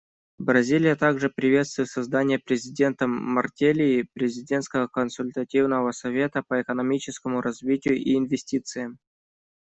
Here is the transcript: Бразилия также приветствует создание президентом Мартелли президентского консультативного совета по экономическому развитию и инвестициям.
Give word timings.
Бразилия 0.39 0.95
также 0.95 1.29
приветствует 1.29 1.87
создание 1.87 2.39
президентом 2.39 3.11
Мартелли 3.11 4.07
президентского 4.13 4.87
консультативного 4.87 5.91
совета 5.91 6.41
по 6.41 6.59
экономическому 6.59 7.39
развитию 7.39 7.97
и 7.97 8.15
инвестициям. 8.17 8.97